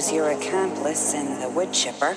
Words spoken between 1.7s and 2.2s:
chipper.